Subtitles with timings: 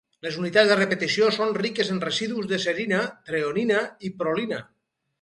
[0.27, 4.65] Les unitats de repetició són riques en residus de serina, treonina i prolina.